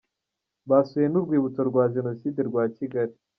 [0.69, 3.13] Basuye n’Urwibutso rwa Jenoside rwa Kigali